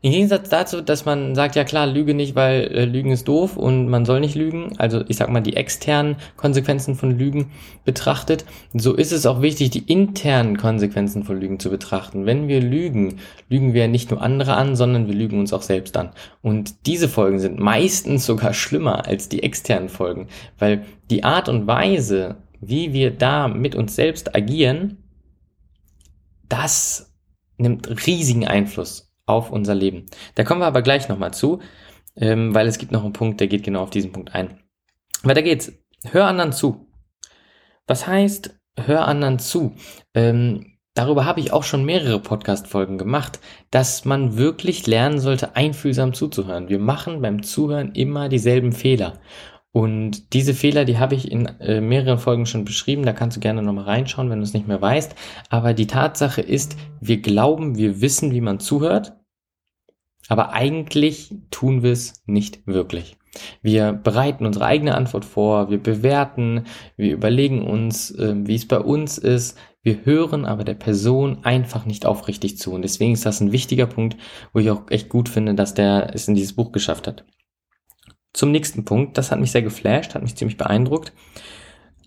Im 0.00 0.12
Gegensatz 0.12 0.48
dazu, 0.48 0.80
dass 0.80 1.04
man 1.06 1.34
sagt, 1.34 1.56
ja 1.56 1.64
klar, 1.64 1.84
lüge 1.88 2.14
nicht, 2.14 2.36
weil 2.36 2.68
äh, 2.68 2.84
Lügen 2.84 3.10
ist 3.10 3.26
doof 3.26 3.56
und 3.56 3.88
man 3.88 4.04
soll 4.04 4.20
nicht 4.20 4.36
lügen, 4.36 4.78
also 4.78 5.02
ich 5.08 5.16
sag 5.16 5.28
mal 5.28 5.40
die 5.40 5.56
externen 5.56 6.14
Konsequenzen 6.36 6.94
von 6.94 7.18
Lügen 7.18 7.50
betrachtet, 7.84 8.44
so 8.72 8.94
ist 8.94 9.10
es 9.10 9.26
auch 9.26 9.42
wichtig, 9.42 9.70
die 9.70 9.90
internen 9.92 10.56
Konsequenzen 10.56 11.24
von 11.24 11.40
Lügen 11.40 11.58
zu 11.58 11.68
betrachten. 11.68 12.26
Wenn 12.26 12.46
wir 12.46 12.60
lügen, 12.60 13.16
lügen 13.48 13.74
wir 13.74 13.88
nicht 13.88 14.12
nur 14.12 14.22
andere 14.22 14.54
an, 14.54 14.76
sondern 14.76 15.08
wir 15.08 15.14
lügen 15.14 15.40
uns 15.40 15.52
auch 15.52 15.62
selbst 15.62 15.96
an. 15.96 16.10
Und 16.42 16.86
diese 16.86 17.08
Folgen 17.08 17.40
sind 17.40 17.58
meistens 17.58 18.24
sogar 18.24 18.54
schlimmer 18.54 19.04
als 19.04 19.28
die 19.28 19.42
externen 19.42 19.88
Folgen, 19.88 20.28
weil 20.60 20.84
die 21.10 21.24
Art 21.24 21.48
und 21.48 21.66
Weise, 21.66 22.36
wie 22.60 22.92
wir 22.92 23.10
da 23.10 23.48
mit 23.48 23.74
uns 23.74 23.96
selbst 23.96 24.36
agieren, 24.36 24.98
das 26.48 27.12
nimmt 27.56 28.06
riesigen 28.06 28.46
Einfluss 28.46 29.07
auf 29.28 29.50
unser 29.50 29.74
Leben. 29.74 30.06
Da 30.34 30.44
kommen 30.44 30.60
wir 30.60 30.66
aber 30.66 30.82
gleich 30.82 31.08
nochmal 31.08 31.32
zu, 31.32 31.60
ähm, 32.16 32.54
weil 32.54 32.66
es 32.66 32.78
gibt 32.78 32.92
noch 32.92 33.04
einen 33.04 33.12
Punkt, 33.12 33.40
der 33.40 33.48
geht 33.48 33.62
genau 33.62 33.82
auf 33.82 33.90
diesen 33.90 34.12
Punkt 34.12 34.34
ein. 34.34 34.60
Weiter 35.22 35.42
geht's. 35.42 35.72
Hör 36.04 36.26
anderen 36.26 36.52
zu. 36.52 36.88
Was 37.86 38.06
heißt, 38.06 38.58
hör 38.76 39.08
anderen 39.08 39.38
zu? 39.38 39.74
Ähm, 40.14 40.78
darüber 40.94 41.24
habe 41.24 41.40
ich 41.40 41.52
auch 41.52 41.64
schon 41.64 41.84
mehrere 41.84 42.20
Podcast-Folgen 42.20 42.98
gemacht, 42.98 43.40
dass 43.70 44.04
man 44.04 44.36
wirklich 44.36 44.86
lernen 44.86 45.18
sollte, 45.18 45.56
einfühlsam 45.56 46.14
zuzuhören. 46.14 46.68
Wir 46.68 46.78
machen 46.78 47.20
beim 47.20 47.42
Zuhören 47.42 47.92
immer 47.92 48.28
dieselben 48.28 48.72
Fehler. 48.72 49.20
Und 49.72 50.32
diese 50.32 50.54
Fehler, 50.54 50.84
die 50.84 50.98
habe 50.98 51.14
ich 51.14 51.30
in 51.30 51.46
äh, 51.60 51.80
mehreren 51.80 52.18
Folgen 52.18 52.46
schon 52.46 52.64
beschrieben. 52.64 53.04
Da 53.04 53.12
kannst 53.12 53.36
du 53.36 53.40
gerne 53.40 53.62
nochmal 53.62 53.84
reinschauen, 53.84 54.30
wenn 54.30 54.38
du 54.38 54.44
es 54.44 54.54
nicht 54.54 54.66
mehr 54.66 54.80
weißt. 54.80 55.14
Aber 55.50 55.74
die 55.74 55.86
Tatsache 55.86 56.40
ist, 56.40 56.76
wir 57.00 57.20
glauben, 57.20 57.76
wir 57.76 58.00
wissen, 58.00 58.32
wie 58.32 58.40
man 58.40 58.60
zuhört. 58.60 59.17
Aber 60.28 60.52
eigentlich 60.52 61.34
tun 61.50 61.82
wir 61.82 61.92
es 61.92 62.22
nicht 62.26 62.66
wirklich. 62.66 63.16
Wir 63.62 63.92
bereiten 63.92 64.46
unsere 64.46 64.66
eigene 64.66 64.94
Antwort 64.94 65.24
vor, 65.24 65.70
wir 65.70 65.82
bewerten, 65.82 66.64
wir 66.96 67.12
überlegen 67.12 67.62
uns, 67.62 68.10
äh, 68.10 68.34
wie 68.36 68.54
es 68.54 68.68
bei 68.68 68.78
uns 68.78 69.18
ist. 69.18 69.58
Wir 69.82 70.04
hören 70.04 70.44
aber 70.44 70.64
der 70.64 70.74
Person 70.74 71.44
einfach 71.44 71.86
nicht 71.86 72.04
aufrichtig 72.04 72.58
zu. 72.58 72.72
Und 72.72 72.82
deswegen 72.82 73.12
ist 73.12 73.26
das 73.26 73.40
ein 73.40 73.52
wichtiger 73.52 73.86
Punkt, 73.86 74.16
wo 74.52 74.58
ich 74.58 74.70
auch 74.70 74.90
echt 74.90 75.08
gut 75.08 75.28
finde, 75.28 75.54
dass 75.54 75.74
der 75.74 76.14
es 76.14 76.28
in 76.28 76.34
dieses 76.34 76.54
Buch 76.54 76.72
geschafft 76.72 77.06
hat. 77.06 77.24
Zum 78.32 78.50
nächsten 78.50 78.84
Punkt, 78.84 79.16
das 79.18 79.30
hat 79.30 79.40
mich 79.40 79.50
sehr 79.50 79.62
geflasht, 79.62 80.14
hat 80.14 80.22
mich 80.22 80.36
ziemlich 80.36 80.56
beeindruckt. 80.56 81.12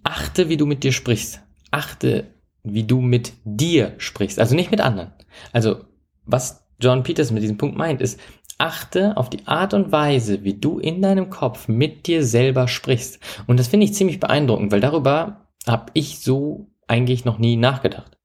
Achte, 0.04 0.50
wie 0.50 0.58
du 0.58 0.66
mit 0.66 0.84
dir 0.84 0.92
sprichst. 0.92 1.42
Achte, 1.72 2.36
wie 2.64 2.84
du 2.84 3.02
mit 3.02 3.34
dir 3.44 3.96
sprichst. 3.98 4.40
Also 4.40 4.56
nicht 4.56 4.72
mit 4.72 4.82
anderen. 4.82 5.14
Also, 5.52 5.86
was 6.26 6.61
John 6.82 7.04
Peters 7.04 7.32
mit 7.32 7.44
diesem 7.44 7.58
Punkt 7.58 7.78
meint, 7.78 8.02
ist, 8.02 8.20
achte 8.58 9.18
auf 9.18 9.30
die 9.30 9.48
Art 9.48 9.74
und 9.74 9.92
Weise, 9.92 10.44
wie 10.44 10.54
du 10.54 10.80
in 10.80 11.02
deinem 11.02 11.30
Kopf 11.30 11.68
mit 11.68 12.08
dir 12.08 12.24
selber 12.24 12.68
sprichst. 12.68 13.20
Und 13.48 13.60
das 13.60 13.68
finde 13.68 13.86
ich 13.86 13.94
ziemlich 13.94 14.20
beeindruckend, 14.20 14.72
weil 14.72 14.82
darüber 14.82 15.48
habe 15.68 15.92
ich 15.94 16.20
so 16.20 16.68
eigentlich 16.88 17.26
noch 17.26 17.40
nie 17.40 17.56
nachgedacht. 17.56 18.18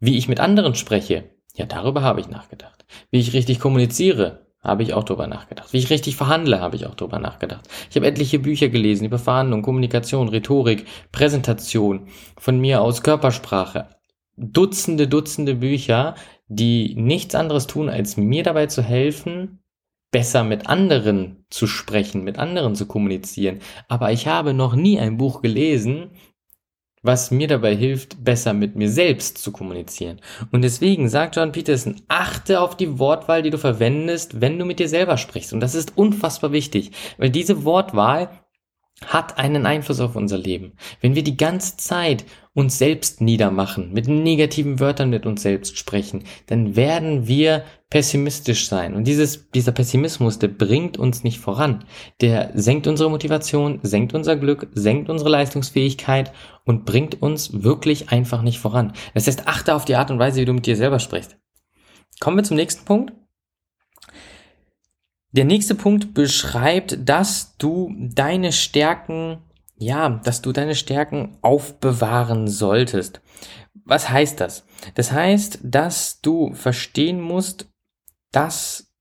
Wie 0.00 0.18
ich 0.18 0.28
mit 0.28 0.40
anderen 0.40 0.74
spreche, 0.74 1.30
ja, 1.54 1.66
darüber 1.66 2.02
habe 2.02 2.20
ich 2.20 2.28
nachgedacht. 2.28 2.84
Wie 3.10 3.20
ich 3.20 3.32
richtig 3.32 3.60
kommuniziere, 3.60 4.46
habe 4.62 4.82
ich 4.82 4.94
auch 4.94 5.04
darüber 5.04 5.26
nachgedacht. 5.26 5.72
Wie 5.72 5.78
ich 5.78 5.90
richtig 5.90 6.16
verhandle, 6.16 6.60
habe 6.60 6.76
ich 6.76 6.86
auch 6.86 6.94
darüber 6.94 7.18
nachgedacht. 7.18 7.68
Ich 7.88 7.96
habe 7.96 8.06
etliche 8.06 8.38
Bücher 8.38 8.68
gelesen 8.68 9.04
über 9.04 9.18
Verhandlung, 9.18 9.62
Kommunikation, 9.62 10.28
Rhetorik, 10.28 10.86
Präsentation, 11.12 12.08
von 12.36 12.58
mir 12.58 12.82
aus 12.82 13.02
Körpersprache. 13.02 13.95
Dutzende, 14.36 15.08
Dutzende 15.08 15.54
Bücher, 15.54 16.14
die 16.48 16.94
nichts 16.94 17.34
anderes 17.34 17.66
tun, 17.66 17.88
als 17.88 18.16
mir 18.16 18.42
dabei 18.42 18.66
zu 18.66 18.82
helfen, 18.82 19.60
besser 20.10 20.44
mit 20.44 20.66
anderen 20.66 21.44
zu 21.50 21.66
sprechen, 21.66 22.24
mit 22.24 22.38
anderen 22.38 22.74
zu 22.74 22.86
kommunizieren. 22.86 23.60
Aber 23.88 24.12
ich 24.12 24.26
habe 24.26 24.54
noch 24.54 24.74
nie 24.74 24.98
ein 24.98 25.16
Buch 25.16 25.42
gelesen, 25.42 26.10
was 27.02 27.30
mir 27.30 27.46
dabei 27.48 27.74
hilft, 27.74 28.24
besser 28.24 28.52
mit 28.52 28.76
mir 28.76 28.90
selbst 28.90 29.38
zu 29.38 29.52
kommunizieren. 29.52 30.20
Und 30.50 30.62
deswegen 30.62 31.08
sagt 31.08 31.36
John 31.36 31.52
Peterson, 31.52 32.02
achte 32.08 32.60
auf 32.60 32.76
die 32.76 32.98
Wortwahl, 32.98 33.42
die 33.42 33.50
du 33.50 33.58
verwendest, 33.58 34.40
wenn 34.40 34.58
du 34.58 34.64
mit 34.64 34.78
dir 34.78 34.88
selber 34.88 35.16
sprichst. 35.16 35.52
Und 35.52 35.60
das 35.60 35.74
ist 35.74 35.96
unfassbar 35.96 36.52
wichtig, 36.52 36.92
weil 37.16 37.30
diese 37.30 37.64
Wortwahl 37.64 38.30
hat 39.04 39.38
einen 39.38 39.66
Einfluss 39.66 40.00
auf 40.00 40.16
unser 40.16 40.38
Leben. 40.38 40.72
Wenn 41.00 41.14
wir 41.14 41.22
die 41.22 41.36
ganze 41.36 41.76
Zeit 41.76 42.24
uns 42.56 42.78
selbst 42.78 43.20
niedermachen, 43.20 43.92
mit 43.92 44.08
negativen 44.08 44.80
Wörtern 44.80 45.10
mit 45.10 45.26
uns 45.26 45.42
selbst 45.42 45.76
sprechen, 45.76 46.24
dann 46.46 46.74
werden 46.74 47.28
wir 47.28 47.64
pessimistisch 47.90 48.66
sein. 48.66 48.94
Und 48.94 49.04
dieses, 49.04 49.50
dieser 49.50 49.72
Pessimismus, 49.72 50.38
der 50.38 50.48
bringt 50.48 50.96
uns 50.96 51.22
nicht 51.22 51.38
voran. 51.38 51.84
Der 52.22 52.52
senkt 52.54 52.86
unsere 52.86 53.10
Motivation, 53.10 53.80
senkt 53.82 54.14
unser 54.14 54.36
Glück, 54.36 54.68
senkt 54.72 55.10
unsere 55.10 55.28
Leistungsfähigkeit 55.28 56.32
und 56.64 56.86
bringt 56.86 57.20
uns 57.20 57.62
wirklich 57.62 58.08
einfach 58.08 58.40
nicht 58.40 58.58
voran. 58.58 58.94
Das 59.12 59.26
heißt, 59.26 59.46
achte 59.46 59.74
auf 59.74 59.84
die 59.84 59.96
Art 59.96 60.10
und 60.10 60.18
Weise, 60.18 60.40
wie 60.40 60.46
du 60.46 60.54
mit 60.54 60.64
dir 60.64 60.76
selber 60.76 60.98
sprichst. 60.98 61.36
Kommen 62.20 62.38
wir 62.38 62.44
zum 62.44 62.56
nächsten 62.56 62.86
Punkt. 62.86 63.12
Der 65.32 65.44
nächste 65.44 65.74
Punkt 65.74 66.14
beschreibt, 66.14 67.06
dass 67.06 67.58
du 67.58 67.94
deine 67.98 68.52
Stärken, 68.52 69.42
ja, 69.78 70.08
dass 70.24 70.42
du 70.42 70.52
deine 70.52 70.74
Stärken 70.74 71.36
aufbewahren 71.42 72.48
solltest. 72.48 73.20
Was 73.84 74.10
heißt 74.10 74.40
das? 74.40 74.64
Das 74.94 75.12
heißt, 75.12 75.60
dass 75.62 76.20
du 76.20 76.54
verstehen 76.54 77.20
musst, 77.20 77.68
dass 78.32 78.92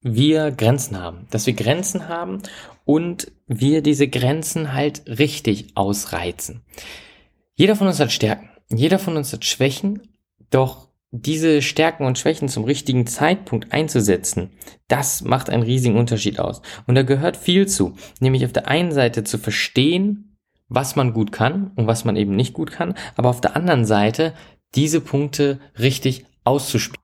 wir 0.00 0.50
Grenzen 0.50 1.00
haben, 1.00 1.26
dass 1.30 1.46
wir 1.46 1.54
Grenzen 1.54 2.08
haben 2.08 2.42
und 2.84 3.32
wir 3.46 3.82
diese 3.82 4.08
Grenzen 4.08 4.72
halt 4.72 5.02
richtig 5.06 5.76
ausreizen. 5.76 6.62
Jeder 7.54 7.76
von 7.76 7.86
uns 7.86 8.00
hat 8.00 8.12
Stärken, 8.12 8.50
jeder 8.68 8.98
von 8.98 9.16
uns 9.16 9.32
hat 9.32 9.44
Schwächen, 9.44 10.08
doch 10.50 10.88
diese 11.12 11.60
Stärken 11.60 12.06
und 12.06 12.18
Schwächen 12.18 12.48
zum 12.48 12.64
richtigen 12.64 13.06
Zeitpunkt 13.06 13.72
einzusetzen, 13.72 14.50
das 14.88 15.22
macht 15.22 15.50
einen 15.50 15.62
riesigen 15.62 15.98
Unterschied 15.98 16.40
aus. 16.40 16.62
Und 16.86 16.94
da 16.94 17.02
gehört 17.02 17.36
viel 17.36 17.68
zu, 17.68 17.94
nämlich 18.18 18.44
auf 18.46 18.52
der 18.52 18.66
einen 18.66 18.92
Seite 18.92 19.22
zu 19.22 19.38
verstehen, 19.38 20.38
was 20.68 20.96
man 20.96 21.12
gut 21.12 21.30
kann 21.30 21.70
und 21.76 21.86
was 21.86 22.06
man 22.06 22.16
eben 22.16 22.34
nicht 22.34 22.54
gut 22.54 22.72
kann, 22.72 22.94
aber 23.14 23.28
auf 23.28 23.42
der 23.42 23.56
anderen 23.56 23.84
Seite 23.84 24.32
diese 24.74 25.02
Punkte 25.02 25.60
richtig 25.78 26.24
auszuspielen. 26.44 27.01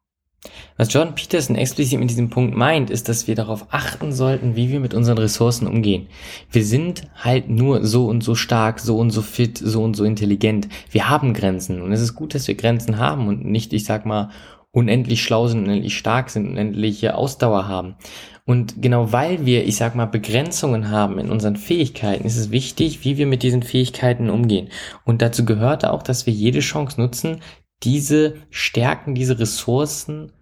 Was 0.78 0.92
John 0.92 1.16
Peterson 1.16 1.56
explizit 1.56 1.98
mit 1.98 2.08
diesem 2.08 2.30
Punkt 2.30 2.56
meint, 2.56 2.88
ist, 2.88 3.08
dass 3.08 3.26
wir 3.26 3.34
darauf 3.34 3.66
achten 3.70 4.12
sollten, 4.12 4.54
wie 4.54 4.70
wir 4.70 4.78
mit 4.78 4.94
unseren 4.94 5.18
Ressourcen 5.18 5.66
umgehen. 5.66 6.06
Wir 6.52 6.64
sind 6.64 7.02
halt 7.16 7.50
nur 7.50 7.84
so 7.84 8.06
und 8.06 8.22
so 8.22 8.36
stark, 8.36 8.78
so 8.78 8.96
und 8.96 9.10
so 9.10 9.20
fit, 9.20 9.58
so 9.58 9.82
und 9.82 9.94
so 9.94 10.04
intelligent. 10.04 10.68
Wir 10.92 11.10
haben 11.10 11.34
Grenzen 11.34 11.82
und 11.82 11.90
es 11.90 12.00
ist 12.00 12.14
gut, 12.14 12.32
dass 12.32 12.46
wir 12.46 12.54
Grenzen 12.54 12.98
haben 12.98 13.26
und 13.26 13.44
nicht, 13.44 13.72
ich 13.72 13.84
sag 13.84 14.06
mal, 14.06 14.30
unendlich 14.70 15.20
schlau 15.20 15.48
sind, 15.48 15.64
unendlich 15.64 15.98
stark 15.98 16.30
sind, 16.30 16.48
unendliche 16.48 17.16
Ausdauer 17.16 17.66
haben. 17.66 17.96
Und 18.44 18.80
genau 18.80 19.10
weil 19.10 19.44
wir, 19.44 19.66
ich 19.66 19.74
sag 19.74 19.96
mal, 19.96 20.06
Begrenzungen 20.06 20.90
haben 20.90 21.18
in 21.18 21.30
unseren 21.30 21.56
Fähigkeiten, 21.56 22.24
ist 22.24 22.36
es 22.36 22.52
wichtig, 22.52 23.04
wie 23.04 23.18
wir 23.18 23.26
mit 23.26 23.42
diesen 23.42 23.64
Fähigkeiten 23.64 24.30
umgehen. 24.30 24.68
Und 25.04 25.22
dazu 25.22 25.44
gehört 25.44 25.84
auch, 25.84 26.04
dass 26.04 26.26
wir 26.26 26.32
jede 26.32 26.60
Chance 26.60 27.00
nutzen, 27.00 27.40
diese 27.82 28.36
Stärken, 28.50 29.16
diese 29.16 29.40
Ressourcen 29.40 30.32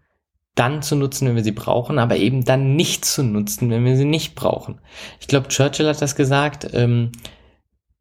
dann 0.57 0.83
zu 0.83 0.97
nutzen, 0.97 1.29
wenn 1.29 1.37
wir 1.37 1.45
sie 1.45 1.53
brauchen, 1.53 1.99
aber 1.99 2.17
eben 2.17 2.45
dann 2.45 2.75
nicht 2.75 3.05
zu 3.05 3.23
nutzen, 3.23 3.71
wenn 3.71 3.85
wir 3.85 3.97
sie 3.97 4.05
nicht 4.05 4.35
brauchen. 4.35 4.81
Ich 5.21 5.29
glaube, 5.29 5.49
Churchill 5.49 5.87
hat 5.87 6.03
das 6.03 6.17
gesagt, 6.17 6.69
ähm, 6.73 7.13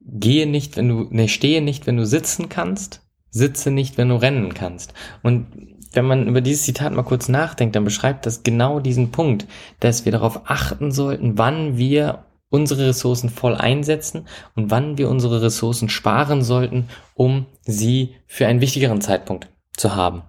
gehe 0.02 0.48
nicht, 0.48 0.78
wenn 0.78 0.90
du, 0.90 1.08
ne, 1.12 1.28
stehe 1.28 1.62
nicht, 1.62 1.86
wenn 1.86 1.98
du 1.98 2.06
sitzen 2.06 2.50
kannst, 2.50 3.02
sitze 3.30 3.72
nicht, 3.72 3.98
wenn 3.98 4.10
du 4.10 4.16
rennen 4.16 4.54
kannst. 4.54 4.94
Und 5.22 5.48
wenn 5.92 6.06
man 6.06 6.28
über 6.28 6.42
dieses 6.42 6.64
Zitat 6.64 6.94
mal 6.94 7.04
kurz 7.04 7.30
nachdenkt, 7.30 7.76
dann 7.76 7.84
beschreibt 7.84 8.26
das 8.26 8.44
genau 8.44 8.80
diesen 8.80 9.12
Punkt, 9.12 9.48
dass 9.80 10.06
wir 10.06 10.12
darauf 10.12 10.42
achten 10.50 10.92
sollten, 10.92 11.38
wann 11.38 11.78
wir 11.78 12.26
unsere 12.50 12.88
Ressourcen 12.88 13.30
voll 13.30 13.56
einsetzen 13.56 14.28
und 14.56 14.72
wann 14.72 14.98
wir 14.98 15.10
unsere 15.10 15.42
Ressourcen 15.42 15.90
sparen 15.90 16.42
sollten, 16.42 16.88
um 17.14 17.48
sie 17.64 18.16
für 18.28 18.48
einen 18.48 18.62
wichtigeren 18.62 19.02
Zeitpunkt 19.02 19.50
zu 19.76 19.96
haben. 19.96 20.24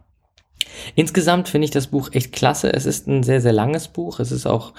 Insgesamt 0.95 1.49
finde 1.49 1.67
ich 1.67 1.71
das 1.71 1.89
Buch 1.89 2.11
echt 2.13 2.33
klasse. 2.33 2.73
Es 2.73 2.87
ist 2.87 3.07
ein 3.07 3.23
sehr, 3.23 3.41
sehr 3.41 3.53
langes 3.53 3.89
Buch. 3.89 4.21
Es 4.21 4.33
ist 4.33 4.47
auch 4.47 4.73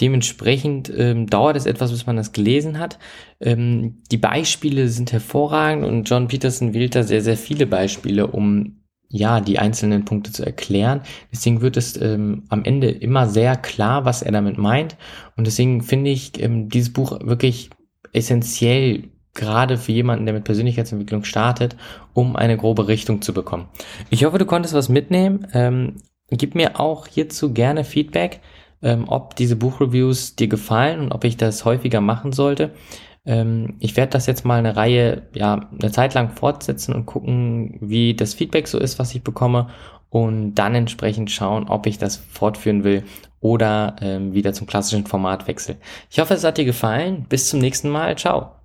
dementsprechend 0.00 0.92
ähm, 0.96 1.26
dauert 1.26 1.56
es 1.56 1.66
etwas, 1.66 1.90
bis 1.92 2.06
man 2.06 2.16
das 2.16 2.32
gelesen 2.32 2.78
hat. 2.78 2.98
Ähm, 3.40 4.02
die 4.10 4.18
Beispiele 4.18 4.88
sind 4.88 5.12
hervorragend 5.12 5.84
und 5.84 6.08
John 6.08 6.28
Peterson 6.28 6.74
wählt 6.74 6.94
da 6.94 7.02
sehr, 7.02 7.22
sehr 7.22 7.36
viele 7.36 7.66
Beispiele, 7.66 8.26
um 8.26 8.80
ja, 9.08 9.40
die 9.40 9.60
einzelnen 9.60 10.04
Punkte 10.04 10.32
zu 10.32 10.44
erklären. 10.44 11.02
Deswegen 11.30 11.60
wird 11.60 11.76
es 11.76 12.00
ähm, 12.00 12.44
am 12.48 12.64
Ende 12.64 12.90
immer 12.90 13.28
sehr 13.28 13.54
klar, 13.54 14.04
was 14.04 14.22
er 14.22 14.32
damit 14.32 14.58
meint. 14.58 14.96
Und 15.36 15.46
deswegen 15.46 15.82
finde 15.82 16.10
ich 16.10 16.42
ähm, 16.42 16.68
dieses 16.68 16.92
Buch 16.92 17.20
wirklich 17.22 17.70
essentiell, 18.12 19.04
gerade 19.34 19.76
für 19.76 19.92
jemanden, 19.92 20.26
der 20.26 20.34
mit 20.34 20.44
Persönlichkeitsentwicklung 20.44 21.24
startet, 21.24 21.76
um 22.12 22.36
eine 22.36 22.56
grobe 22.56 22.88
Richtung 22.88 23.20
zu 23.22 23.34
bekommen. 23.34 23.68
Ich 24.10 24.24
hoffe, 24.24 24.38
du 24.38 24.46
konntest 24.46 24.74
was 24.74 24.88
mitnehmen. 24.88 25.46
Ähm, 25.52 25.96
gib 26.30 26.54
mir 26.54 26.80
auch 26.80 27.06
hierzu 27.06 27.52
gerne 27.52 27.84
Feedback, 27.84 28.40
ähm, 28.82 29.04
ob 29.08 29.36
diese 29.36 29.56
Buchreviews 29.56 30.36
dir 30.36 30.48
gefallen 30.48 31.00
und 31.00 31.12
ob 31.12 31.24
ich 31.24 31.36
das 31.36 31.64
häufiger 31.64 32.00
machen 32.00 32.32
sollte. 32.32 32.70
Ähm, 33.26 33.74
ich 33.80 33.96
werde 33.96 34.10
das 34.10 34.26
jetzt 34.26 34.44
mal 34.44 34.58
eine 34.58 34.76
Reihe, 34.76 35.22
ja, 35.34 35.68
eine 35.80 35.90
Zeit 35.90 36.14
lang 36.14 36.30
fortsetzen 36.30 36.94
und 36.94 37.06
gucken, 37.06 37.78
wie 37.80 38.14
das 38.14 38.34
Feedback 38.34 38.68
so 38.68 38.78
ist, 38.78 38.98
was 38.98 39.14
ich 39.14 39.22
bekomme 39.22 39.68
und 40.10 40.54
dann 40.54 40.74
entsprechend 40.74 41.30
schauen, 41.30 41.68
ob 41.68 41.86
ich 41.86 41.98
das 41.98 42.16
fortführen 42.16 42.84
will 42.84 43.02
oder 43.40 43.96
ähm, 44.00 44.32
wieder 44.32 44.52
zum 44.52 44.66
klassischen 44.66 45.06
Format 45.06 45.48
wechsle. 45.48 45.76
Ich 46.10 46.20
hoffe, 46.20 46.34
es 46.34 46.44
hat 46.44 46.56
dir 46.56 46.64
gefallen. 46.64 47.26
Bis 47.28 47.48
zum 47.48 47.60
nächsten 47.60 47.90
Mal. 47.90 48.16
Ciao. 48.16 48.63